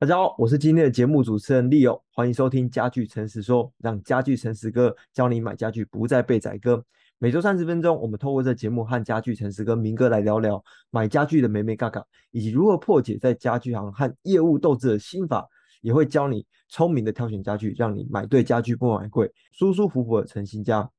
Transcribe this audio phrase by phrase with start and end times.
[0.00, 6.82] 大家好，我是今天的节目主持人 Leo，欢迎收听家具诚实说，让家具诚实哥教你买家具不再被宰割。
[7.18, 15.46] 每周三十分钟，我们透过这节目和家具诚实哥明哥来聊聊买家具的眉眉嘎嘎，以及如何破解在家具行和业务斗智的心法，
[15.82, 20.90] 也会教你聪明的挑选家具，让你买对家具不买贵，舒舒服服的成新家。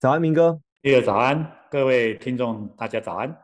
[0.00, 3.38] 早安，明哥，Leo 早安，各位听众大家早安。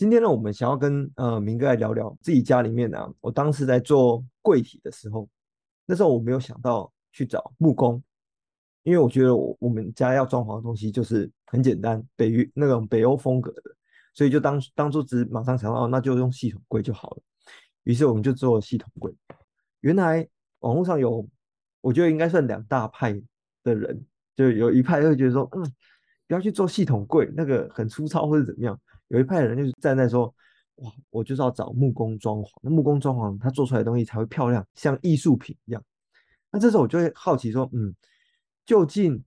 [0.00, 3.06] 今天呢，我们想要跟呃明哥来聊聊自己家里面啊。
[3.20, 5.28] 我当时在做柜体的时候，
[5.84, 8.02] 那时候我没有想到去找木工，
[8.82, 13.62] 因为我觉得我我们家要装潢的东西就是很简单，北那种北欧风格的，
[14.14, 17.22] 所以就当当初只马上想到，那就用系统柜就好了。
[17.84, 19.14] 于是我们就做了系统柜。
[19.80, 20.26] 原来
[20.60, 21.28] 网络上有，
[21.82, 23.12] 我觉得应该算两大派
[23.62, 24.02] 的人，
[24.34, 25.62] 就有一派会觉得说，嗯，
[26.26, 28.80] 不要去做系统柜，那个很粗糙或者怎么样。
[29.10, 30.32] 有一派人就是站在说，
[30.76, 35.82] 哇，我就是要找木工装潢，那木工装潢他做出来的东西才会漂亮，像艺术品一样。
[36.50, 37.94] 那这时候我就会好奇说，嗯，
[38.64, 39.22] 究竟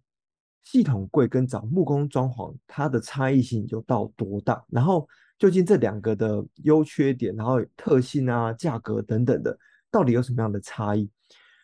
[0.64, 4.64] 系统柜跟找木工装潢它的差异性有到多大？
[4.70, 9.58] 然后究竟这两个的优缺点，然后特性啊、价格等等的，
[9.92, 11.10] 到底有什么样的差异？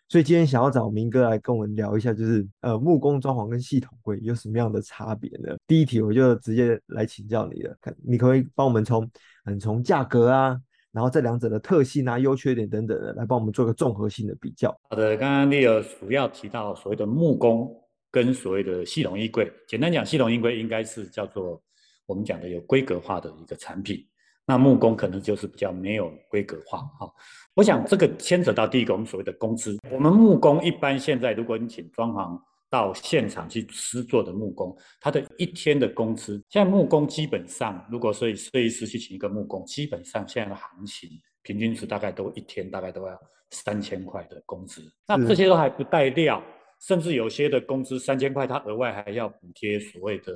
[0.10, 5.56] 所以今天想要找明哥来跟我们聊一下，就是呃木工装潢跟系统柜有什么样的差别呢？
[5.68, 9.08] 第一题我就直接来请教你了，看你可不可以帮我们从
[9.46, 10.60] 嗯从价格啊，
[10.92, 14.76] 然后这两者的特性啊、优缺点等等的来帮我们做个综合性的比较。
[14.90, 17.72] 好的，刚刚 Leo 主要提到所谓的木工
[18.10, 21.62] 跟所谓的系统衣柜，简单讲，系统衣柜应该是叫做
[22.08, 24.04] 我们讲的有规格化的一个产品。
[24.50, 27.08] 那木工可能就是比较没有规格化哈，
[27.54, 29.78] 我想这个牵扯到第一个我们所谓的工资。
[29.92, 32.36] 我们木工一般现在，如果你请装潢
[32.68, 41.08] 到现场去施作的木工，他的一天的工资，现在木工基本上，如果说设计师去请一个木工，基本上现在的行情
[41.44, 43.16] 平均值大概都一天大概都要
[43.52, 44.82] 三千块的工资。
[45.08, 46.42] 那这些都还不带料，
[46.88, 50.34] 甚至有些的工资三千块，他额外还要补贴所谓的，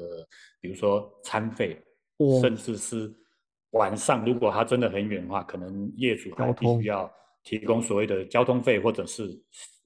[0.62, 1.82] 比如说餐费，
[2.40, 3.12] 甚至是。
[3.74, 7.12] 晚上如果它真的很远的话，可能业主还必须要
[7.44, 9.30] 提供所谓的交通费或者是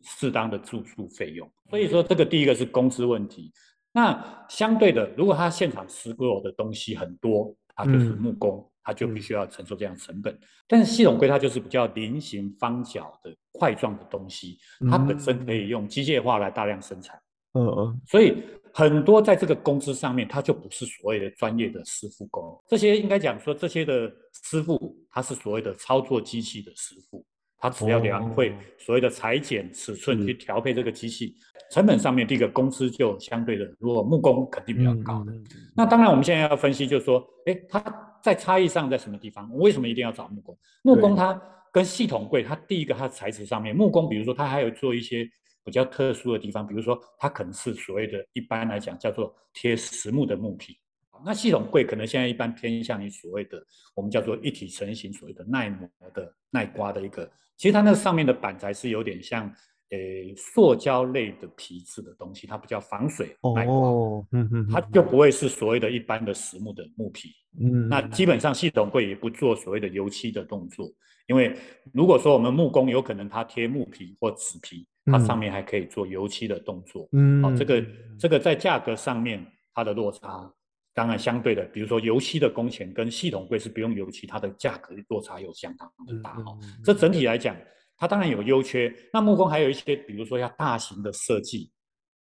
[0.03, 1.49] 适当的住宿费用。
[1.69, 3.51] 所以说，这个第一个是工资问题。
[3.91, 10.37] 那相对的，如果他现场施工的东西很多，他就是木工，嗯、他就必须要承受这样的成本。
[10.67, 14.59] 但是系统柜它就是比较菱形方角的块状的东西，
[14.91, 17.19] 它本身可以用机械化来大量生产。
[17.57, 18.43] 嗯嗯，所以。
[18.73, 22.55] 很多在这个工资上面，他就不是所谓的专业的师傅工。
[22.67, 24.07] 这些应该讲说，这些的
[24.43, 27.25] 师傅他是所谓的操作机器的师傅，
[27.57, 31.33] 他只要量会所谓的裁剪尺寸去调配这个机器，
[31.71, 35.33] 成本上面第一个工资就相对的，如果木工肯定比较高的。
[35.75, 37.83] 那当然我们现在要分析，就是说，诶，他
[38.21, 39.51] 在差异上在什么地方？
[39.55, 40.55] 为什么一定要找木工？
[40.83, 41.41] 木工他
[41.71, 45.27] 跟系统柜，他第一个它的材质上面，木工比如说他还有做一些。
[45.67, 50.77] 比较特殊的地方，比如说它可能是所谓的，一般来讲叫做贴实木的木皮。
[51.25, 53.61] 那系统柜可能现在一般偏向于所谓的
[53.93, 57.29] 我们叫做一体成型，所谓的耐磨的耐刮的一个。
[57.57, 59.53] 其实它那上面的板材是有点像
[59.89, 63.75] 诶塑胶类的皮质的东西，它比较防水耐刮。
[63.75, 67.29] 哦，嗯嗯，它就不会是所谓的一般的实木的木皮。
[67.59, 70.89] 嗯，那基本上系统柜也不做所谓的油漆的动作，
[71.27, 71.53] 因为
[71.91, 74.87] 如果说我们木工有可能它贴木皮或纸皮。
[75.09, 77.85] 它上面还可以做油漆的动作，嗯，好，这个
[78.19, 80.51] 这个在价格上面它的落差，
[80.93, 87.55] 当然相对的，比如说油漆的工钱跟系统柜是不用油漆，它的价格落差又相当的大，哈，这整体来讲，
[87.97, 88.93] 它当然有优缺。
[89.13, 91.71] 那木工还有一些，比如说要大型的设计，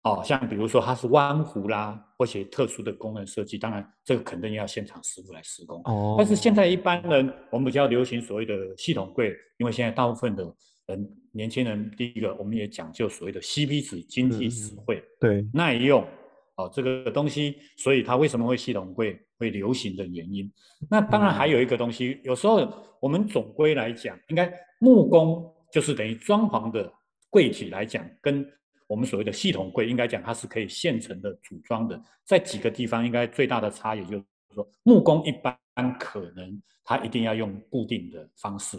[0.04, 5.82] 哦，像比如说它是弯弧啦，或者特殊的功能设计，当然这个肯定要现场师傅来施工。
[5.84, 10.42] 哦，但是现在一般人我们比较流行所谓的系统柜，因为现在大部分的。
[10.86, 16.06] 人年轻人，第一个我们也讲究所谓的 CP 值，经济实惠，嗯、对，耐用，
[16.56, 20.50] 哦，这个东西，所以它为什么会系统柜会流行的原因。
[20.90, 22.70] 那当然还有一个东西，有时候
[23.00, 26.92] 我们总归来讲，应该木工就是等于装潢的
[27.30, 28.46] 柜体来讲，跟
[28.86, 34.24] 我们所谓的系统柜应该讲它是可以现成的组装的，在几个地方应该最大的差异就是
[34.54, 35.56] 说，木工一般
[35.98, 38.78] 可能它一定要用固定的方式。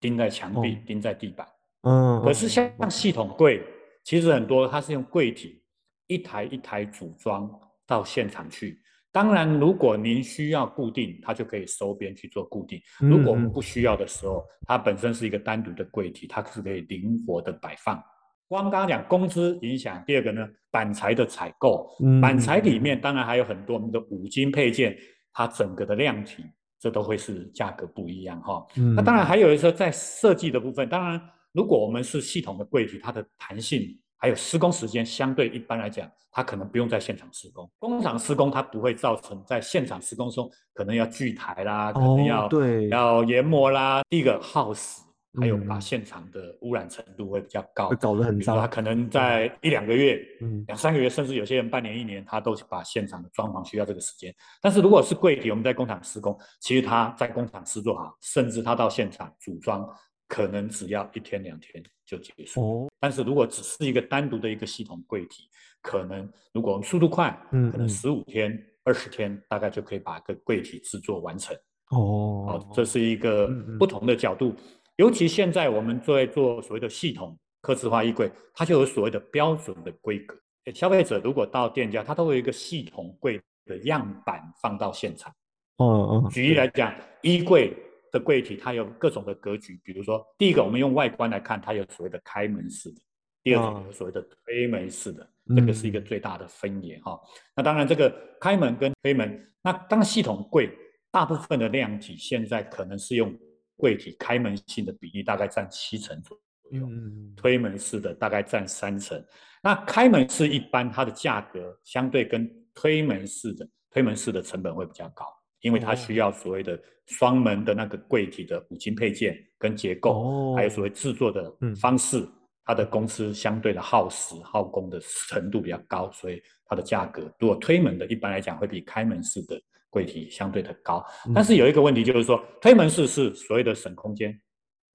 [0.00, 1.48] 钉在墙壁，钉在地板。
[1.84, 3.62] 嗯，可是像系统柜，
[4.02, 5.62] 其实很多它是用柜体
[6.06, 7.50] 一台一台组装
[7.86, 8.80] 到现场去。
[9.12, 12.80] 当然，如果您需要固定，它就可以收边去做固定。
[12.98, 18.02] 如果我们不需要的时候，它本身是一个单独的柜体，它是可以灵活的摆放。
[18.48, 21.88] 光刚刚讲工资影响，第二个呢，板材的采购，
[22.20, 24.96] 板材里面当然还有很多我们的五金配件，
[25.32, 26.44] 它整个的量体。
[26.80, 28.62] 这都会是价格不一样哈。
[28.76, 31.18] 嗯，那当然还有一些在设计的部分，当然
[31.54, 37.70] 如果我们是系统的柜体，它的弹性还有施工时间相对一般来讲，它可能不用在现场施工。
[37.78, 45.00] 工厂施工它不会造成在现场施工中可能要锯台啦，可能要、哦、对要研磨啦，第一个耗时。
[45.40, 48.56] 还有把现场的污染程度会比较高，会搞得很脏。
[48.56, 54.32] 他可能在一两个月、嗯，两三个月，甚至有些人半年、一年，他都把现场的装潢需要这个时间。
[54.62, 59.84] 但是如果是柜体，我们在工厂施工，其实他在工厂施作好，甚至他到现场组装，
[60.28, 62.60] 可能只要一天两天就结束。
[62.60, 62.88] 哦。
[63.00, 65.44] 但是如果只是一个单独的一个系统柜体，
[65.82, 71.56] 可能如果我们速度快，嗯，可能十五天、二十天，大概就可以把个柜体制作完成。
[71.90, 73.48] 哦，好，这是一个
[73.78, 74.50] 不同的角度。
[74.50, 74.64] 嗯嗯
[74.96, 80.38] 尤其现在我们在做所谓的系统客制化衣柜，它就有所谓的标准的规格。
[80.72, 85.34] 消费者如果到店家，他都会有一个系统柜的样板放到现场。
[85.78, 86.28] 哦哦。
[86.30, 87.76] 举例来讲，衣柜
[88.14, 93.00] 的柜体它有各种的格局，比如说第一个我们用外观来看，它有所谓的开门式的；
[93.42, 97.20] 第二种有所谓的推门式的，这个是一个最大的分野哈。
[97.56, 100.70] 那当然这个开门跟推门，那当系统柜
[101.10, 103.36] 大部分的量体现在可能是用。
[103.76, 106.38] 柜体开门性的比例大概占七成左
[106.70, 106.88] 右，
[107.34, 109.20] 推门式的大概占三成。
[109.60, 115.26] 那开门式一般它的价格相对跟推门式的推门式的成本会比较高，
[115.64, 122.24] 因为它需要所谓的双门的那个柜体的五金配件跟结构，还有所谓制作的方式，
[122.64, 129.60] 它的公司相对的耗时耗工的程度比较高，所以它的价格如果推门的一般来讲会比开门式的。
[129.94, 134.36] 柜体相对的高，但是有一个问题就是说，推门式是所谓的省空间，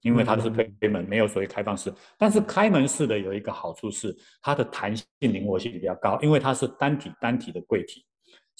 [0.02, 1.90] 因为它是推门，没有所谓开放式。
[2.18, 8.04] 但是开门式的有一个好处是，它的弹性灵活性比较高，因为它是单体单体的柜体。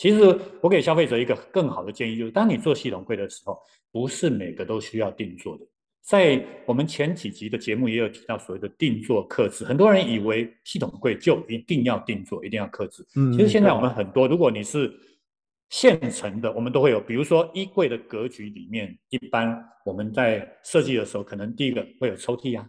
[0.01, 3.59] 其实我给消费者一个更好的建议，就是当你做系统柜的时候，
[3.93, 5.67] 不是每个都需要定做的。
[6.01, 13.07] 在我们前几集的节目也有提到所谓的定做克制，很多人以为系统柜就一定要定做，一定要克制。
[13.31, 14.91] 其实现在我们很多，如果你是
[15.69, 22.67] 现成的，我们都会有，比如说衣柜的格局里面，一般我们在设计的时候，可能第一个会有抽屉啊，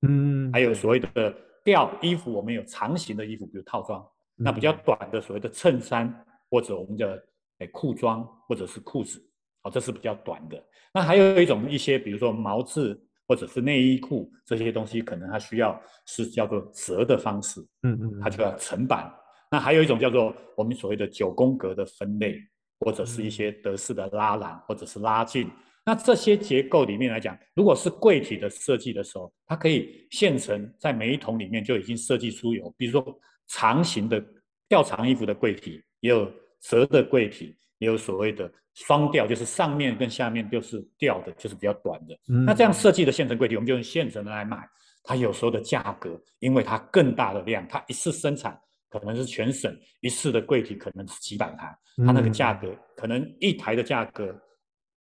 [0.00, 1.32] 嗯，还有所谓的
[1.62, 4.04] 吊衣服，我们有长型的衣服，比如套装，
[4.34, 6.12] 那比较短的所谓的衬衫
[6.52, 7.18] 或者我们的
[7.60, 9.18] 诶裤装或者是裤子，
[9.62, 10.62] 哦，这是比较短的。
[10.92, 12.94] 那还有一种一些，比如说毛质
[13.26, 19.10] 或者是内衣裤这些东西，可能它需要是叫做折的方式，嗯嗯，它就要层板。
[19.50, 22.38] 那还有一种叫做我们所谓的九宫格的分类，
[22.80, 25.50] 或者是一些德式的拉篮，或者是拉近。
[25.86, 33.18] 那这些结构里面来讲，如果是柜体的设计的时候，它可以现成在每一桶里面就已经设计出有，比如说
[33.48, 34.22] 长形的
[34.68, 36.30] 吊长衣服的柜体，也有
[36.62, 42.18] 折的柜体，也有所谓的双吊，就是上面跟下面都是吊的，就是比较短的。
[42.46, 44.58] 那这样设计的现成柜体，我们就用现成的来买。
[45.04, 48.58] 它有时候的价格，因为它更大的量，它一次生产。
[48.88, 51.74] 可能是全省一次的柜体，可能是几百台，
[52.04, 54.38] 它那个价格可能一台的价格，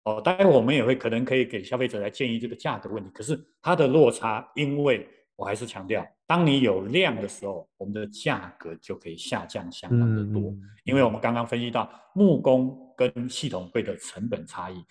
[0.03, 3.09] 哦，待会我们也会可能可以给消费者来建议这个价格问题。
[3.11, 5.09] 可是它的落差，因为
[5.39, 10.53] 我还是强调，当你有量的时候，我们的价格就可以下降相当的多。
[10.83, 14.83] 因为我们刚刚分析到木工跟系统柜的成本差异，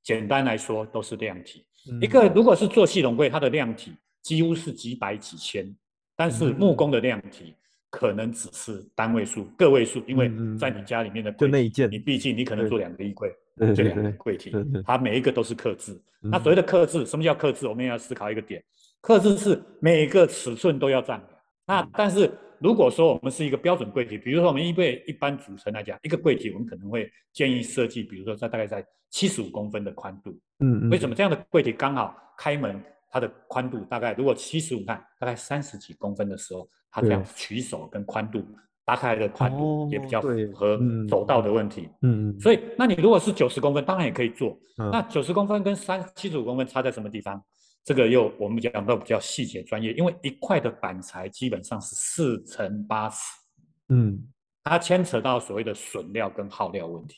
[0.00, 1.66] 简单来说都是量体。
[2.00, 5.74] 一个如果是做系统柜，它的量体几乎是几百几千，
[6.14, 7.56] 但是木工的量体。
[7.92, 13.34] 可能只是单位数、个位数，因为在你家里面的柜体，就那一件，你毕竟你可能做两个衣柜，
[13.74, 14.52] 这两个柜体，
[14.86, 16.00] 它每一个都是刻字。
[16.20, 17.66] 那所谓的刻字，什么叫刻字？
[17.66, 18.62] 我们也要思考一个点，
[19.00, 21.28] 客制是每个尺寸都要占的。
[21.66, 30.30] 那但是如果说我们是一个标准柜体，比如说我们衣柜一般组成来讲，一个柜体我们可能会建议设计，比如说在大概在七十五公分的宽度。
[30.60, 30.90] 嗯嗯。
[30.90, 36.68] 为什么这样的柜体刚好开门，它的宽度大概如果七十五看，大概三十几公分的时候。
[36.92, 38.44] 它这样取手跟宽度
[38.84, 40.76] 打开来的宽度也比较符合
[41.08, 41.88] 走道的问题。
[42.02, 44.58] 嗯，所以那你如果是九十公分，当然也可以做。
[44.76, 47.40] 那九十公分跟三七十五公分差在什么地方？
[47.84, 53.16] 这个又我们讲到比较细节专业，因为一块的板材基本上是四乘八尺。
[53.88, 54.22] 嗯，
[54.62, 57.16] 它牵扯到所谓的损料跟耗料问题。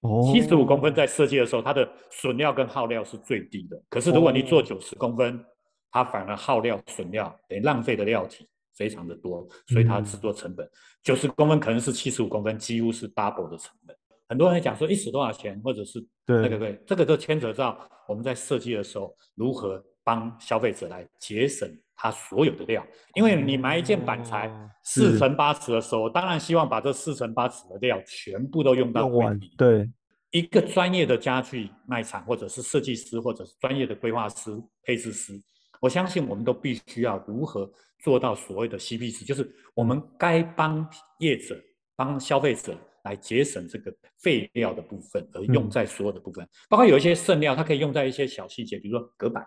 [0.00, 3.82] 哦，七十五公分在设计的时候，它的损料跟耗料是最低的。
[3.88, 5.44] 可是如果你做九十公分，
[5.90, 8.48] 它反而耗料损料等于浪费的料体。
[8.76, 10.70] 非常的多，所以它制作成本
[11.02, 13.96] 九十、嗯、公分可能是七十五公分，几乎是 double 的成本。
[14.28, 22.86] 很多人讲说一尺多少钱，或者是那个对，这个都牵扯到我们在设计的时候如何帮消费者来节省他所有的料。
[23.14, 24.50] 因为你买一件板材
[24.84, 29.54] 四乘八尺的时候，当然希望把这四乘八尺的料全部都用到柜体。
[29.56, 29.88] 对，
[30.30, 34.50] 一个专业的家具卖场，或者是设计师，或者是专业的规划师、
[34.82, 35.32] 配置师，
[35.80, 40.86] 我相信我们都必须要如何做到所谓的 CP 值，就是我们该帮
[41.18, 41.56] 业者、
[41.96, 49.42] 帮消费者来节省这个废料的部分，而用在所有的部分，嗯、包括有一些剩料，它可以用在一些小细节，比如说隔板，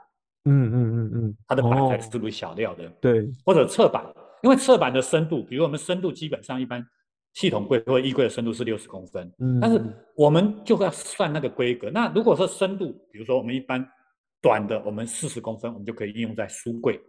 [0.46, 2.86] 嗯嗯嗯嗯，它的板材是不是小料的？
[2.86, 4.04] 哦、对，或者侧板，
[4.42, 6.84] 因为侧板的深度，比如我们深度基本上一般。
[7.34, 9.80] 系统柜或衣柜的深度是六十公分，嗯，但是
[10.16, 11.88] 我们就要算那个规格。
[11.92, 13.88] 那如果说深度，比如说我们一般
[14.42, 17.00] 短的，我们四十公分，我们就可以应用在书柜。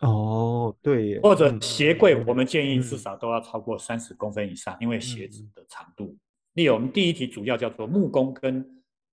[0.00, 6.16] 哦，对，或者鞋柜，我们建议至少都要超过三十公分以上，因为鞋子的长度。
[6.54, 8.64] 例如，我们第一题主要叫做木工跟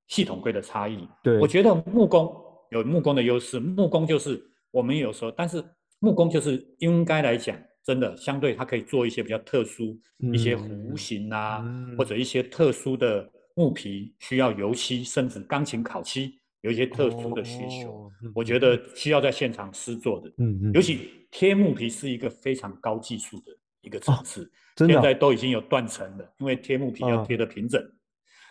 [0.08, 1.08] 系统柜的差异。
[1.24, 2.34] 对，我觉得木工
[2.72, 5.64] 有木工的优势，木工就是我们有时候，但是
[6.00, 7.58] 木工就是应该来讲。
[7.86, 20.30] 真的，相对它可以做一些比较特殊、嗯、一些弧形啊，嗯、或者一些特殊的木皮需要油漆，甚至钢琴烤漆有一些特殊的需求，我觉得需要在现场施做的。
[20.38, 23.52] 嗯嗯，尤其贴木皮是一个非常高技术的
[23.82, 27.82] 一个层次，哦、现在都已经有断层了，因为贴木皮要贴得平整。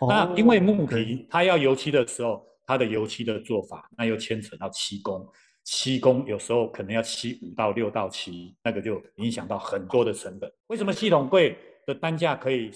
[0.00, 5.26] 哦、那因为木皮它要油漆的时候，它的油漆的做法，那又牵扯到漆工。
[5.64, 10.52] 漆工有时候可能要漆五到六道漆，那个就影响到很多的成本。
[10.66, 12.70] 为什么系统柜的单价可以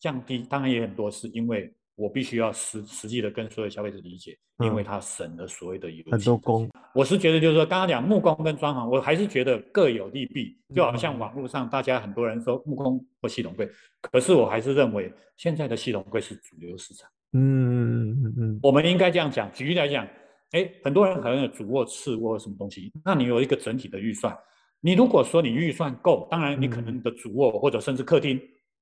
[0.00, 0.38] 降低？
[0.50, 6.10] 当然也很多是因为我必须要实实际的跟所有消费者理解，因为它省了所谓的油漆。
[6.10, 10.56] 很多工，我是觉得就是说，刚刚讲木工跟装潢，我还是觉得各有利弊。
[10.74, 13.68] 就好像网络上大家很多人说木工或系统柜，
[14.00, 17.08] 可是我还是认为现在的系统柜是主流市场。
[17.32, 19.50] 嗯嗯嗯，我们应该这样讲。
[19.52, 20.06] 举例来讲。
[20.52, 24.36] 哎，很多人可能有主卧、次卧什么东西，那你有一个整体的预算。
[24.80, 28.36] 你如果说你预算够，当然你可能你的主卧或者甚至客厅，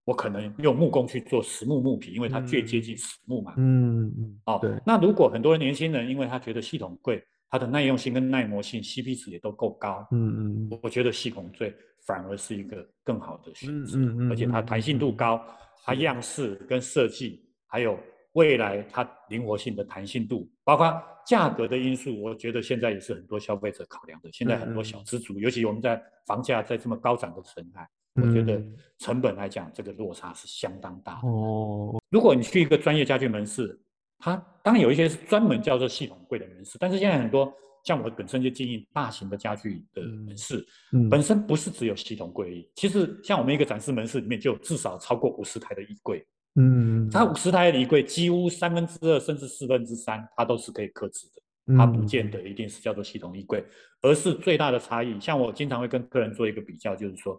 [0.09, 3.53] 我可能用木工去做实木木皮，因为它最接近实木嘛。
[3.59, 4.41] 嗯嗯。
[4.47, 4.71] 哦，对。
[4.87, 11.75] 那如果很多年轻人，因为他觉得系统贵它的耐用性跟耐磨性 CP 值也都够高，嗯嗯，我觉得系统最
[12.07, 13.99] 反而是一个更好的选择。
[13.99, 14.31] 嗯嗯。
[14.31, 15.45] 而且它弹性度高，
[15.85, 17.99] 它样式跟设计还有。
[18.35, 24.29] 未来它灵活性的弹性度，包括价格的因素，我觉得现在也是很多消费者考量的。
[24.33, 27.88] 现在很多小资族，嗯、尤其我们在房价在这么高涨的时代，嗯、
[28.20, 28.62] 我觉得
[28.98, 31.28] 成本来讲，这个落差是相当大的。
[31.28, 33.78] 哦，如果你去一个专业家具门市，
[34.18, 37.52] 它当然有一些是专门叫做系统柜的门市，但是现在很多
[37.84, 46.26] 像我本身就经营大型的家具的门市，嗯、本身不是只有系统柜，其实像我们一个展示门市里面就至少超过五十台的衣柜。
[46.56, 51.42] 嗯，它五十台的衣柜，几乎三分之二甚至四分之三，它都是可以克制的。
[51.76, 53.62] 它不见得一定是叫做系统衣柜，
[54.00, 55.20] 而是最大的差异。
[55.20, 57.38] 像我经常会跟客人做一个比较，就是说，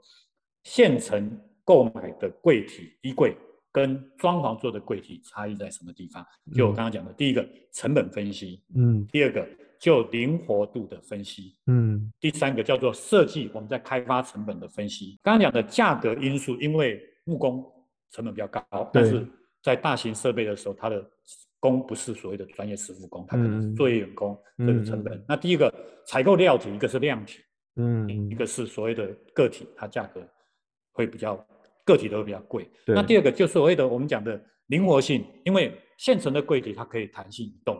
[0.64, 1.30] 现成
[1.64, 3.36] 购买的柜体衣柜
[3.72, 6.26] 跟装潢做的柜体差异在什么地方？
[6.54, 9.48] 就我刚刚讲的，第一个成本分析，嗯，第二个
[9.80, 15.20] 就灵活度的分析，嗯，第三个叫做设计，我们在开发成本的分析。
[15.24, 17.66] 刚刚讲的价格因素，因为木工。
[18.12, 19.24] 成本比较高，但是
[19.62, 21.08] 在大型设备的时候，它的
[21.60, 25.24] 工不是所谓的专业师傅工，它可能是作业员工，这个成本。
[25.28, 25.72] 那第一个
[26.08, 27.38] 采购料体，一个是量体，
[27.76, 30.28] 嗯，一个是所谓的个体，它价格
[31.00, 31.36] 会比较
[31.86, 32.70] 个体都会比较贵。
[32.86, 37.78] 那第二个就是所谓的我们讲的灵活性，因为现成的柜体它可以弹性移动，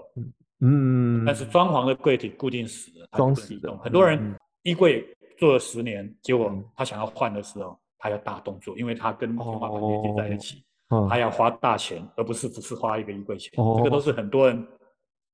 [0.62, 3.78] 嗯，但是装潢的柜体固定死了，装死的。
[3.80, 4.34] 很多人
[4.64, 5.06] 衣柜
[5.38, 7.78] 做了十年，结果他想要换的时候。
[8.02, 13.52] 他要大动作，因为他跟天花板连接在一起，他、哦、要花大钱，而不是只是花一个衣柜钱。
[13.62, 14.66] 哦、这个都是很多人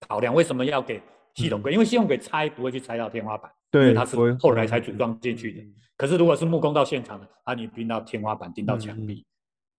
[0.07, 0.99] 考量，为什么要给
[1.35, 1.71] 系统柜？
[1.71, 5.61] 嗯、因为系统柜拆不会去拆到天花板，对，它是后来才组装进去的。
[5.61, 9.25] 嗯、可是如果是木工到现场的，啊，你钉到天花板，钉到墙壁，嗯、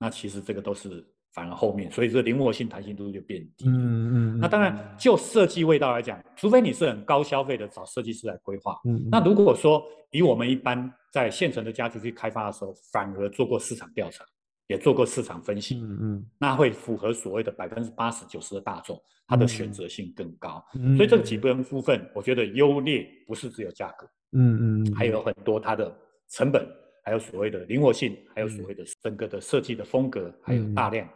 [0.01, 3.69] 那其实这个都是反而后面，所以这灵活性、弹性度就变低。
[3.69, 4.39] 嗯嗯。
[4.39, 8.79] 那当然，就设计味道来讲，除非你是很高消费的，找设计师来规划。
[8.85, 9.09] 嗯。
[9.11, 10.93] 那如果说以我们一般。
[11.13, 14.23] 在现成的家具去开发的时候，反而做过市场调查，
[14.69, 20.65] 也做过市场分析，嗯嗯，那会符合所谓的百分之八十九十的大众，它的选择性更高。
[20.75, 25.97] 嗯、所以这几部分，我觉得优劣不是只有价格，嗯嗯，还有很多它的
[26.29, 26.67] 成本，
[27.05, 31.09] 还有所谓的灵活性，还有所谓的整个的设计的风格，还有大量，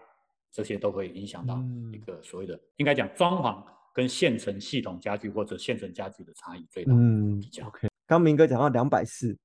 [0.52, 1.60] 这些都会影响到
[1.92, 3.60] 一个所谓的，应该讲装潢
[3.92, 6.92] 跟现成系统家具或者现成家具的差异最大。
[6.94, 7.88] 嗯，OK。
[8.06, 9.36] 刚明哥讲到两百四。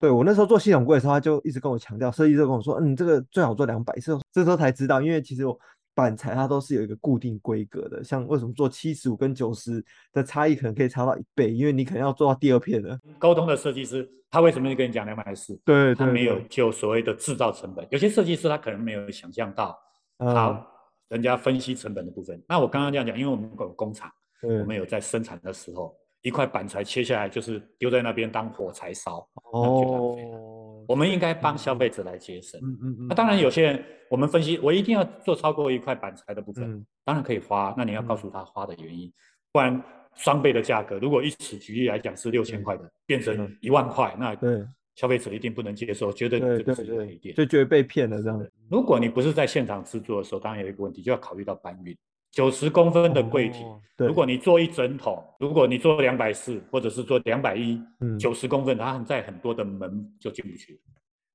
[0.00, 4.18] 对，我那时候做系统柜的时候，他就一直跟我强调，设计师跟我说，嗯，这个最好做两百色。
[4.32, 5.58] 这时候才知道，因为其实我
[5.94, 12.96] 板材它都是有一个固定规格的，像为什么做七十五跟九十的差异可能可以差到一倍，因为你可能要做到第二片的。
[13.18, 15.60] 沟通的设计师他为什么会跟你讲两百四？
[15.64, 19.76] 对，他没有就所谓的制造成本，有些设计师他可能没有想象到
[20.18, 20.64] 好
[21.08, 22.40] 人家分析成本的部分。
[22.46, 24.08] 那我刚刚这样讲，因为我们有工厂，
[24.40, 29.26] 对我们有在生产的时候，一块板材切下来就是丢在那边当火柴烧。
[29.52, 32.60] 哦，我们应该帮消费者来节省。
[32.62, 33.06] 嗯嗯嗯。
[33.08, 37.74] 那当然，有些人我们分析，我一定要做超过一块板材的部分，嗯当然可以花。
[37.76, 39.10] 那你要告诉他花的原因，
[39.52, 39.82] 不然
[40.14, 44.62] 双倍的价格，如果一尺举例来讲是六千块的，变成一万块，那对
[44.96, 48.46] 消费者一定不能接受，觉得这个是一点，就觉得被骗了这样。
[48.68, 51.96] 如果你不是在现场制作的时候，当然有一个问题，就要考虑到搬运。
[52.30, 53.64] 九十公分的柜体，
[53.96, 57.80] 如果你做一整桶，如果你做两百四，或者是做两百一，
[58.18, 60.80] 九十公分，它在很多的门就进不去。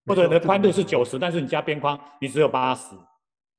[0.06, 2.96] 或者你的宽度是九十，但是你加边框，你只有八十。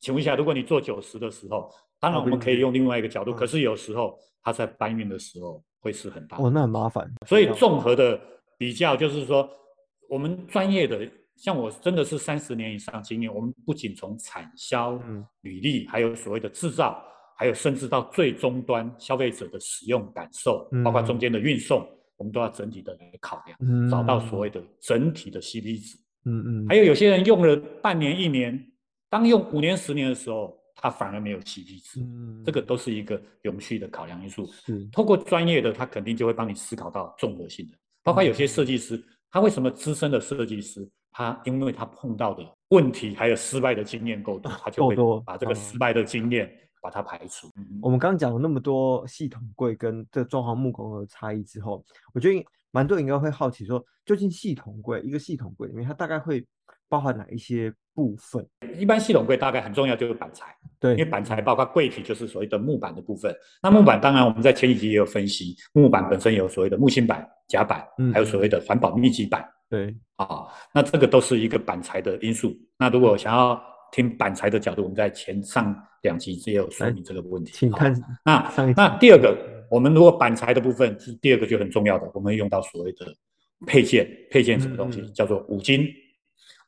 [0.00, 6.36] 请问一下，如果你做九十的时候，当然我们可以用另外一个角度，可是有时候它在搬运的时候会是很大。
[6.36, 7.10] 哦，那很麻烦。
[7.26, 8.20] 所以综合的
[8.58, 9.48] 比较就是说，
[10.08, 15.00] 我们专业的，像我真的是三十年以上经验，我们不仅从产销、
[15.40, 17.02] 履历，还有所谓的制造，
[17.36, 21.86] 还有甚至到最终端消费者的使用感受，包括中间的运送，
[22.16, 25.98] 我们都要整体的来考量，找到所谓的整体的 CP 值。
[26.26, 28.58] 嗯嗯，还有有些人用了半年一年，
[29.10, 32.00] 当用五年十年的时候，他反而没有 CP 值。
[32.00, 34.46] 嗯，这个都是一个永续的考量因素。
[34.46, 46.50] 是，透过专业的，他肯定就会帮你思考到综合性的，包括有些设计师，他为什么资深的设计师，他因为他碰到的问题还有失败的经验够多，他就会把这个失败的经验
[46.84, 47.48] 把它排除。
[47.80, 52.44] 我们刚刚讲了那么多系统柜跟这装潢木工的差异之后，我觉得。
[52.74, 56.44] 蛮多人应该会好奇说，究竟系统柜一个系统柜里面，它大概会
[56.88, 58.44] 包含哪一些部分？
[58.76, 63.32] 一般系统柜大概很重要就是板材，对，因为板材包括柜体，就是所谓的木板的部分。
[63.62, 69.48] 那木板当然我们在前几集也有分析，木板本身有所谓的木芯板、夹板，还有所谓的环保密集板。
[69.70, 72.52] 对，啊，那这个都是一个板材的因素。
[72.76, 73.54] 那如果想要
[73.94, 77.52] 听板材的角度，我们在前上两集也有说明这个问题。
[77.54, 79.52] 请看那那第二个。
[79.70, 83.06] 我们如果板材的部分是第二个就很重要的，我们会用到所谓的
[83.66, 84.06] 配件。
[84.30, 85.00] 配件什么东西？
[85.00, 85.88] 嗯、叫做五金。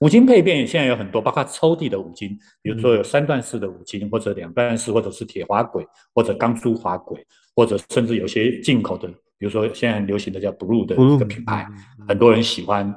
[0.00, 9.06] 五金配件现在有很多，包括抽屉的五金，比如说有三段式的五金，或者两段式，或者是铁滑轨，或者钢珠滑轨，或者甚至有些进口的，
[9.38, 11.68] 比如说现在很流行的叫 Blue 的一个品牌，
[12.08, 12.92] 很多人喜欢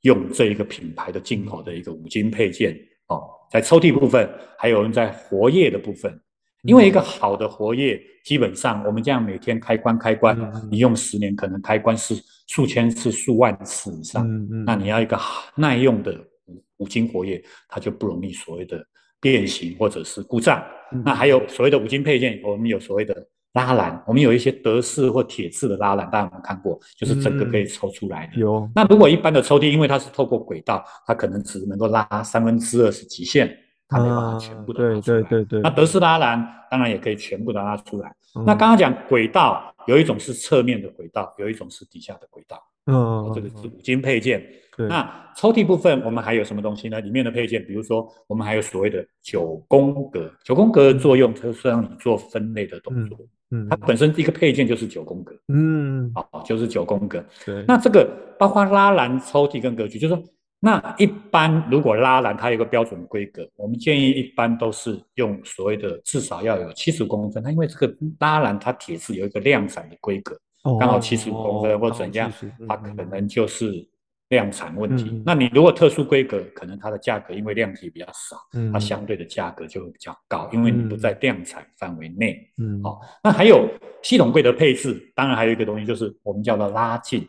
[0.00, 2.76] 用这一个品牌的进口的一个五金配件
[3.08, 6.18] 哦，在抽屉部分，还有人在活页的部分。
[6.62, 10.38] 因为一个好的活页，基本上我们这样每天开关开关，
[10.70, 12.14] 你用十年可能开关是
[12.46, 14.24] 数千次、数万次以上。
[14.64, 15.18] 那你要一个
[15.56, 18.80] 耐用的五五金活页，它就不容易所谓的
[19.20, 20.64] 变形或者是故障。
[21.04, 26.78] 那还有所谓的五金配件，我们有所谓的拉篮，我们有一些德式或铁制的拉篮，大家有没有看过？
[26.96, 28.40] 就是整个可以抽出来的。
[28.40, 28.68] 有。
[28.74, 33.54] 那如果一般的抽屉，因为它是透过轨道，它可能只能够拉三分之二是极限。
[33.88, 35.20] 它没办法全部的拉出来。
[35.20, 35.60] 对对对对。
[35.60, 38.08] 那德式拉篮当然也可以全部的拉出来。
[38.34, 42.58] 嗯、那刚刚讲轨道，有一种是侧面的轨道，有一种是底下的轨道。
[42.86, 44.42] 嗯，这个是五金配件。
[44.74, 44.88] 对。
[44.88, 46.98] 那抽屉部分我们还有什么东西呢？
[47.02, 50.32] 里面的配件，比如说我们还有所谓的九宫格。
[50.42, 53.18] 九宫格的作用就是让你做分类的动作。
[53.20, 53.28] 嗯。
[53.70, 55.34] 它本身一个配件就是九宫格。
[55.48, 56.10] 嗯。
[56.14, 57.24] 哦，就是九宫格。
[57.44, 57.64] 对。
[57.66, 60.22] 那这个包括拉篮、抽屉跟格局，就是说。
[60.64, 67.42] 那一般如果拉篮，它有个标准规格，我们建议一般都是用所谓的至少要有七十五公分。
[67.42, 70.38] 它因为这个拉篮它铁质有一个量产的规格，
[70.78, 72.32] 刚好七十五公分或怎样，
[72.68, 73.84] 它可能就是
[74.32, 75.22] 量产问题。
[75.26, 78.38] 那你如果特殊规格，可能它的价格因为量体比较少，
[78.72, 82.50] 它相对的价格就会比较高，因为你不在量产范围内。
[82.56, 83.68] 嗯，好，那还有
[84.02, 87.28] 系统柜的配置，当然还有一个东西就是我们叫做拉镜。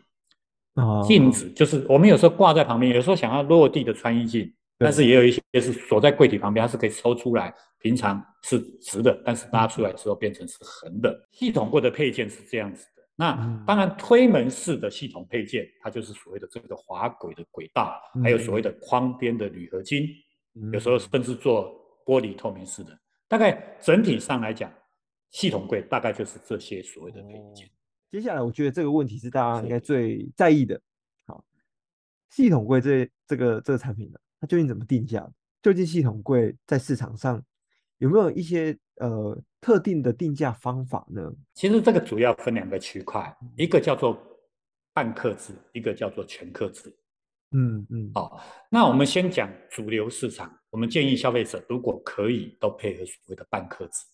[1.06, 11.28] 镜子就是我们有时候挂在旁边，有时候想要落地的穿衣镜，但是也有一些是锁在柜体旁边，它是可以抽出来，平常是直的，但是拉出来之后变成是横的。
[11.30, 12.93] 系统柜的配件是这样子的。
[13.16, 20.08] 那当然推门式的系统配件，它就是所谓的这个滑轨的轨道，还有所谓的框边的铝合金，
[20.72, 21.72] 有时候甚至做
[22.04, 22.98] 玻璃透明式的。
[23.28, 24.72] 大概整体上来讲，
[25.30, 27.70] 系统柜大概就是这些所谓的配件。
[28.10, 30.80] 接下来，我觉得这个问题是大家应该最在意的。
[31.26, 31.44] 好，
[32.30, 35.28] 系统柜这这个这个产品呢，它究竟怎么定价？
[35.62, 37.42] 究竟系统柜在市场上
[38.04, 41.32] 有没有一些呃特定的定价方法呢？
[41.54, 44.18] 其实这个主要分两个区块，一个叫做
[44.92, 46.94] 半客制，一个叫做全客制。
[47.52, 48.10] 嗯嗯。
[48.12, 54.04] 好，那我们先讲主流市场，我们建议消费者如果可以都配合所谓的半客制。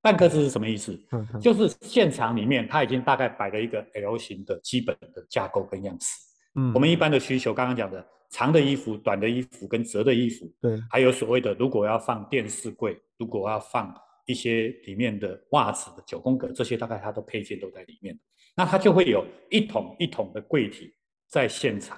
[0.00, 0.98] 半客制是什么意思？
[1.38, 6.08] 就是现场里面它已经大概摆了一个 L 型的基本的架构跟样式。
[6.54, 13.94] 嗯，我们一般的需求，刚刚讲的长的衣服、短的衣服跟折的衣服，对，还有所谓的如果要放电视柜，如果要放
[14.26, 18.18] 一些里面的袜子的九宫格这些，大概它的配件都在里面。
[18.56, 20.92] 那它就会有一桶一桶的柜体
[21.28, 21.96] 在现场。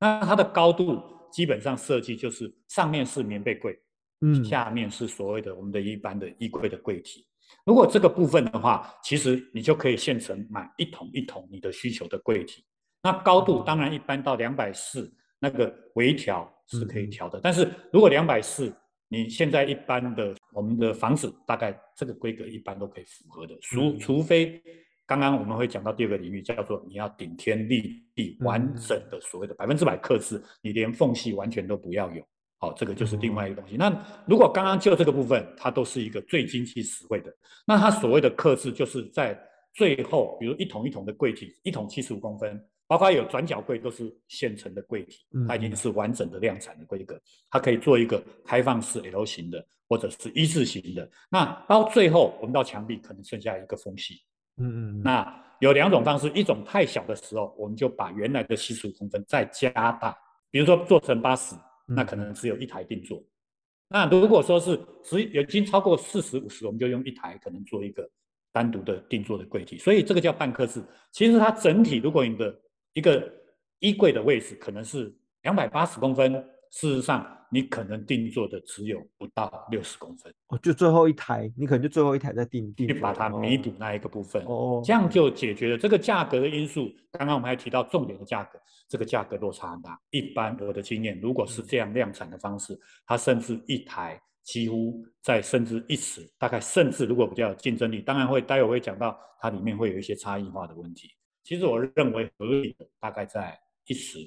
[0.00, 3.78] 那它的高度基本上设计就是上面是棉被柜，
[4.22, 7.26] 嗯，下面是所谓的我们的一般的衣柜的柜体。
[7.66, 12.64] 如果这个部分的话，其实你就可以现成买一桶一桶你的需求的柜体。
[13.02, 17.40] 那高度当然一般到两百四，那个微调是可以调的。
[17.42, 18.74] 但是如果两百四，
[19.08, 24.62] 你现在一般的我们的房子大概这个规格一般都可以符合的，除除非
[25.06, 32.22] 刚刚我们会讲到第二个领域，叫做你要顶天立地、完整的所谓的百分之百克制，你连缝隙完全都不要有，
[32.58, 33.76] 好，这个就是另外一个东西。
[33.76, 33.90] 那
[34.26, 37.34] 如果刚刚就这个部分，它都是一个最经济实惠的，
[37.66, 39.40] 那它所谓的克制就是在
[39.72, 42.62] 最后，比如一桶一桶的柜体，一桶七十五公分。
[42.88, 47.20] 包括有转角柜都是现成的柜体，它已经是完整的量产的规格，
[47.50, 51.08] 它可以做一个开放式 L 型的，或者是一字型的。
[51.30, 54.22] 那到最后我们到墙壁可能剩下一个缝隙，
[54.56, 55.02] 嗯嗯。
[55.04, 59.70] 那有两种方式，一种太小的时候，我们就把原来的七十五公分再加
[60.00, 60.16] 大，
[60.50, 61.54] 比如说做成八十，
[61.86, 63.22] 那可能只有一台定做。
[63.90, 68.08] 那如果说是十已经超过四十五十，我们就用一台可能做一个
[68.52, 69.76] 单独的定做的柜体。
[69.78, 70.82] 所以这个叫半刻制。
[71.12, 72.54] 其实它整体如果你的
[72.98, 73.32] 一个
[73.78, 76.32] 衣柜的位置可能是两百八十公分，
[76.72, 86.90] 事实上你可能定做的只有不到六十公分哦，就最后一台，你可能就最后一台在定定，去把它弥补那一个部分哦，这样就解决了这个价格的因素。
[87.12, 88.58] 刚刚我们还提到重点的价格，
[88.88, 89.96] 这个价格落差很大。
[90.10, 101.08] 一般我的经验，如果是这样量产的方式，它甚至一台几乎在甚至一尺，大概甚至如果比较有竞争力，当然会待会会讲到它里面会有一些差异化的问题。
[101.48, 104.18] 其实我认为合理的大概在一尺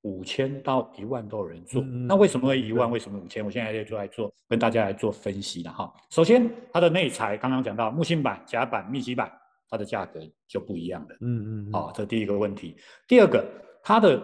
[0.00, 1.82] 五千到一万都有人做。
[1.82, 2.90] 嗯、那为什么会一万？
[2.90, 3.44] 为什么五千？
[3.44, 5.92] 我现在就来做跟大家来做分析了哈。
[6.08, 9.30] 首先，它的内材刚刚讲到木芯板、夹板、密集板，
[9.68, 11.16] 它的价格就不一样了。
[11.20, 11.70] 嗯嗯。
[11.70, 12.74] 好，这第一个问题。
[13.06, 13.46] 第二个，
[13.82, 14.18] 它的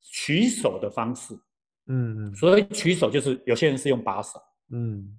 [0.00, 1.34] 取手的方式。
[1.88, 2.34] 嗯嗯。
[2.36, 4.40] 所谓取手，就是有些人是用把手。
[4.70, 5.18] 嗯。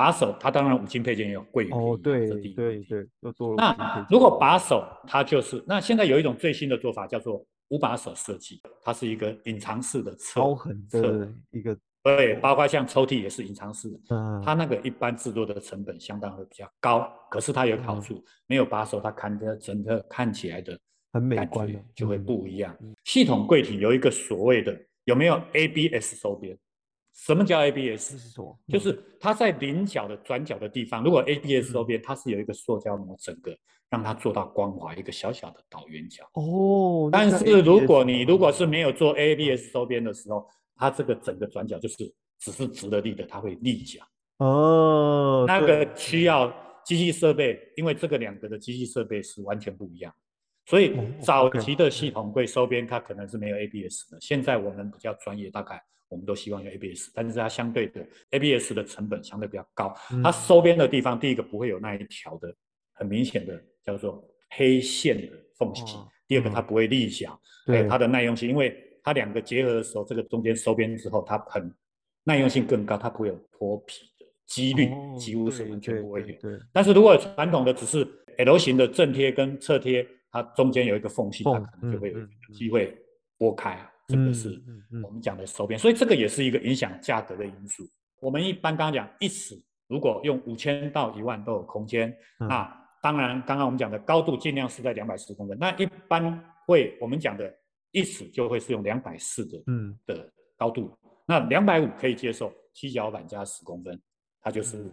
[0.00, 3.56] 把手，它当然五金配件也有贵哦，对对对，又多了。
[3.58, 20.80] 那如果把手，它就是那现在有一种最新的做法，叫做无把手设计，它是一个隐藏式的超横的一个，对，包括像抽屉也是隐藏式的，嗯，它那个一般制作的成本相当会比较高，可是它有好处，没有把手，它看着整个看起来的
[21.12, 22.74] 很美观，就会不一样。
[23.04, 26.56] 系统柜体有一个所谓的有没有 ABS 收边？
[27.12, 28.12] 什么叫 ABS？
[28.12, 28.58] 是什么？
[28.68, 33.54] 就是它在棱角的转角的地方，如果 ABS 周边它是有一个塑胶膜，整个
[33.90, 36.24] 让它做到光滑，一个小小的倒圆角。
[36.34, 37.08] 哦。
[37.12, 40.46] 但是如果你如果是没有做 ABS 周边的时候，
[40.76, 44.00] 它这个整个转角就是只是直的立的，它会立角。
[44.38, 45.44] 哦。
[45.46, 46.50] 那个需要
[46.84, 50.14] 机器设备，因为这个两个的机器设备是完全不一样，
[50.64, 54.18] 所以早期的系统柜收边它可能是没有 ABS 的。
[54.20, 55.82] 现在我们比较专业，大概。
[56.10, 59.94] 我们都希望用 ABS，但是它相对的 ABS 的成本相对比较高。
[60.22, 62.52] 它收边的地方，第一个不会有那一条的
[62.92, 65.96] 很明显的叫做黑线的缝隙，
[66.26, 71.72] 第二个它不会立角，还有它的耐用性，因为它两个结合的时候，这个中间收边之后，它很
[72.24, 76.34] 耐用性更高，它不会有脱皮的几率，几乎是完全不会有。
[76.72, 78.04] 但是如果传统的只是
[78.38, 82.18] L 型的正贴跟侧贴，它中间有一个缝隙，它可能就会有
[82.52, 82.96] 机会
[83.38, 83.78] 剥开。
[84.10, 84.60] 这个是
[85.04, 87.88] 我们讲的收边，所以这个也是一个影响价格的因素。
[88.20, 92.14] 我们一般刚刚讲一尺，如果用五千到一万都有空间。
[92.38, 92.70] 那
[93.02, 95.56] 当然，刚刚我们讲的高度尽量是在两百四公分。
[95.58, 97.50] 那一般会我们讲的
[97.92, 100.94] 一尺就会是用两百四的嗯的高度。
[101.26, 103.98] 那两百五可以接受，七角板加十公分，
[104.42, 104.84] 它就是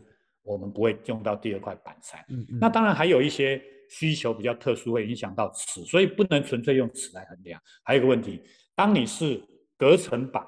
[0.44, 2.26] 我们不会用到第二块板材。
[2.62, 7.62] 那当然还有一些需求比较特殊，会影响到尺，所以不能纯粹用尺来衡量。
[7.84, 8.42] 还有一个问题。
[8.78, 9.42] 当你是
[9.76, 10.46] 隔层板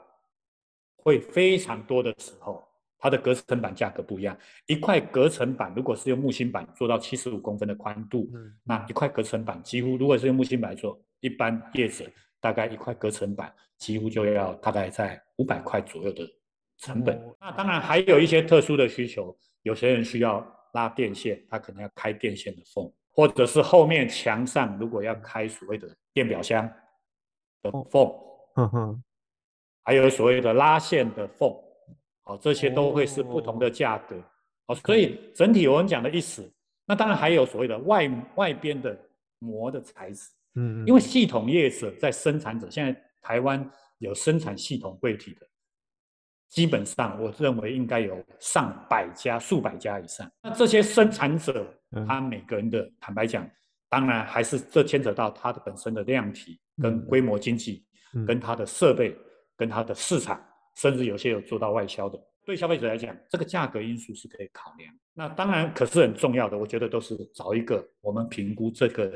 [0.98, 2.64] 会非常多的时候，
[3.00, 4.38] 它的隔层板价格不一样。
[4.68, 8.30] 一块隔层板如果是用木芯板做到七十五公分的宽度，
[8.64, 12.06] 那一块隔层板几乎如果是用木芯板做，一般业者
[12.40, 16.24] 大概一块隔层板几乎就要大概在五百块左右的
[16.78, 17.20] 成本。
[17.42, 26.72] 那当然还有一些特殊的需求，有些人需要拉电线，他可能要开电线的缝，或者是后面墙上如果要开所谓的电表箱。
[27.62, 28.12] 的缝，
[28.56, 29.04] 哼哼，
[29.84, 31.50] 还有所谓的拉线的缝，
[32.24, 34.16] 哦，这些都会是不同的价格，
[34.68, 36.50] 哦，所以整体我们讲的意思，
[36.86, 38.98] 那当然还有所谓的外外边的
[39.40, 45.48] 膜的材质，嗯，因为系统业者在生产者，现在台湾有生产系统柜体的，
[46.50, 50.30] 基本上我认为应该有上百家、数百家以上。
[50.42, 51.66] 那这些生产者，
[52.08, 53.48] 他每个人的坦白讲，
[53.90, 57.86] 当然还是这牵扯到它的本身的量体跟规模经济，
[58.28, 59.18] 跟它的设备、
[59.58, 60.40] 跟它的市场，
[60.76, 62.20] 甚至有些有做到外销的。
[62.46, 64.94] 对消费者来讲，这个价格因素是可以考量。
[65.14, 69.12] 那当然，可是很重要的，我觉得都是找一个我们评估这个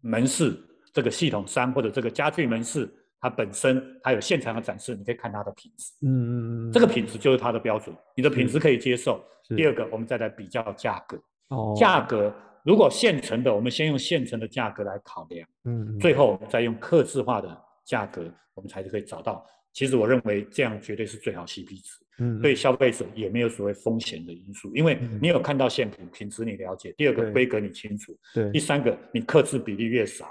[0.00, 0.56] 门市、
[0.92, 2.88] 这个系统商或者这个家具门市。
[3.18, 5.90] 它本身它有现场的展示，你可以看它的品质。
[6.02, 9.24] 嗯嗯嗯，这个品质就是它的标准，你的品质可以接受。
[9.56, 11.18] 第二个，我们再来比较价格。
[11.48, 12.32] 哦，价格
[12.66, 15.48] 如果现成的，我们先用现成的价格来考量。
[15.66, 19.46] 嗯，最后再用客制化的价格，我们才可以找到。
[19.72, 21.92] 其实我认为这样绝对是最好 CP 值。
[22.18, 26.92] 嗯，对消费者也没有所谓风险的因素，因为你有看到现品，品质你了解。
[26.96, 28.18] 第二个，规格你清楚。
[28.34, 28.50] 对。
[28.50, 30.26] 第三个，你客制比例越少，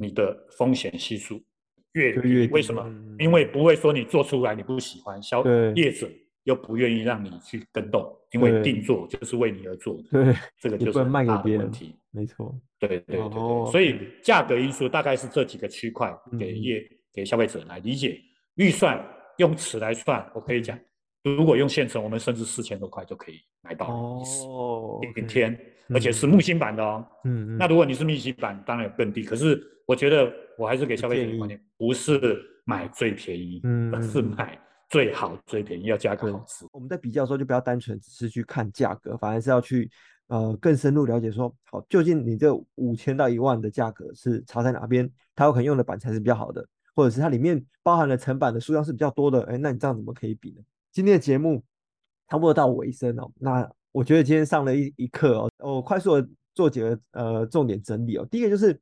[0.00, 1.40] 你的风险系数。
[1.92, 2.84] 越低，为什么？
[3.18, 5.44] 因为不会说你做出来你不喜欢，消
[5.76, 6.08] 业者
[6.46, 10.02] 又不愿意让你去跟动，因为定做就是为你而做的。
[10.10, 11.94] 对，这个就是大的问题。
[12.10, 16.82] 没错，对对对对，所以价格因素大概是这几个区块，给业
[17.12, 18.18] 给消费者来理解。
[18.54, 18.98] 预算
[19.36, 20.78] 用尺来算，我可以讲，
[21.22, 23.86] 如果用现成，我们甚至四千多块就可以买到。
[23.86, 25.58] 哦，一天，
[25.90, 27.06] 而且是木芯版的哦。
[27.24, 29.22] 嗯，那如果你是密集版，当然有更低。
[29.22, 30.32] 可是我觉得。
[30.58, 36.64] 我还是给消费者一个观念，不是买最便宜，嗯，而是买最好最便宜，要价格好吃。
[36.72, 39.90] 我们在比较的时候，就不要单纯只是去看价格，反而是要去
[40.28, 45.10] 呃更深入了解说，好，究竟你这五千到一万的价格是差在哪边？
[45.34, 50.62] 它有可能用的板材是比较好的，或者是它里面包含的层板的数量是比较多的，哎，那你这样怎么可以比呢？
[50.92, 51.62] 今天的节目
[52.28, 58.80] 差不多到尾声哦，那我觉得今天上了一一课哦，我快速的做几个呃重点整理哦，第一个就是。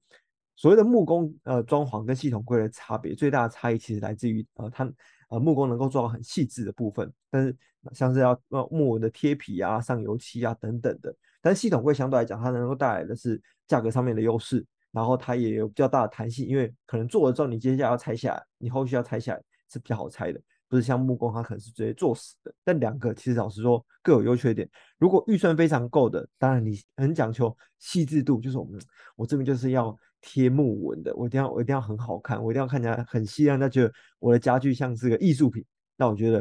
[0.57, 4.89] 所谓的木工呃装潢跟系统柜的差别，最大的差异其实来自于呃它
[5.35, 7.57] 呃木工能够做到很细致的部分，但是
[7.93, 22.55] 像是要呃木纹的贴皮啊、上油漆啊等等的，但系统柜相对来讲，它能够带来的是价格上面的优势，然后它也有比较大的弹性，因为可能做了之后你接下来要拆下来，你后续要拆下来是比较好拆的，不是像木工它可能是直接做死的。
[22.63, 28.81] 但两个其实老实说各有优缺点，如果预算非常够的，当然你很讲求细致度，就是我们
[29.17, 29.99] 我这边就是要。
[30.27, 35.63] 贴木纹的，我一定要，我一定要很好看，我一定要看起来很细，让大家觉得我的家具像是个艺术品。
[35.99, 36.41] 那我觉得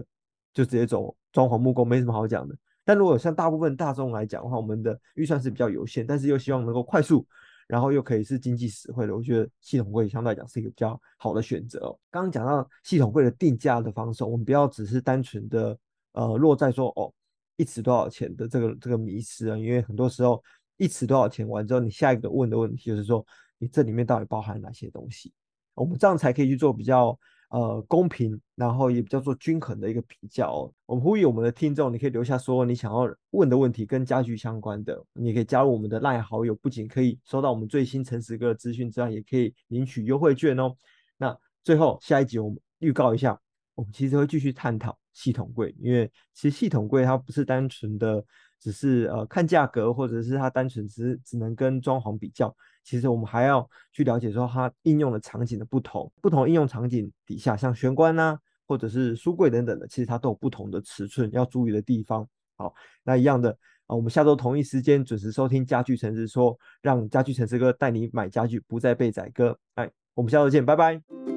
[0.54, 2.56] 就直接走装潢木工，没什么好讲的。
[2.86, 7.28] 但如果像大部分大众来讲的话，我们的预算是比较有限，但是又希望能够快速，
[7.67, 12.00] 然后又可以是经济实惠的，我觉得系统柜相对来讲是一个比较好的选择哦。
[12.10, 15.78] 刚刚讲到系统柜的定价的方式，我们不要只是单纯的
[16.13, 17.13] 呃落在说哦
[17.58, 20.41] 一尺多少钱的这个这个迷思啊，因为很多时候
[20.78, 23.26] 一尺多少钱完之后，你下一个问的问题就是说。
[23.58, 25.32] 你这里面到底包含哪些东西？
[25.76, 27.18] 我们这样才可以去做比较
[27.50, 30.74] 呃公平，然后也比较做均衡的一个比较哦。
[30.86, 40.76] 我们呼吁我们的听众，你可以留下说你想要问的问题，跟家具相关的，你可以加入我们的赖好友，不仅可以收到我们最新诚实哥的资讯之外，也可以领取优惠券哦。
[41.18, 43.39] 那最后下一集我们预告一下，
[43.74, 48.24] 我们其实会继续探讨系统柜，因为其实系统柜它不是单纯的
[48.63, 52.56] 只是呃看价格，或者是它单纯只只能跟装潢比较。
[52.82, 62.26] 其实我们还要去了解说它应用的场景的不同，不同应用场景底下，像玄关呐、啊，或者是书柜等等的，其实它都有不同的尺寸要注意的地方。
[62.56, 62.73] 好，
[63.04, 63.52] 那一样的
[63.88, 69.60] 啊，我们下周同一时间准时收听家具城市说，让家具城市哥带你买家具不再被宰割。
[69.76, 71.33] 哎，我们下周见，拜拜。